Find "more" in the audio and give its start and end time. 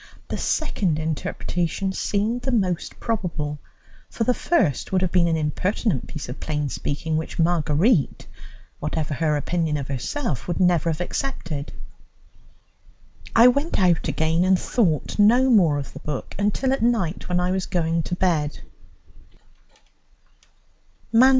2.51-2.75, 15.51-15.77